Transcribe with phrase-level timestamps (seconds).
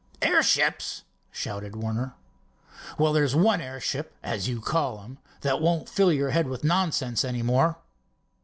[0.23, 2.15] "Airships!" shouted Warner.
[2.97, 7.23] "Well, there's one airship, as you call 'em, that won't fill your head with nonsense
[7.23, 7.77] any more."